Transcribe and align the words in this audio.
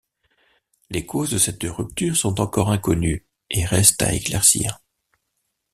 Les 0.89 1.05
causes 1.05 1.29
de 1.29 1.37
cette 1.37 1.61
rupture 1.61 2.17
sont 2.17 2.41
encore 2.41 2.71
inconnues 2.71 3.23
et 3.51 3.65
restent 3.65 4.01
à 4.01 4.15
éclaircir. 4.15 4.79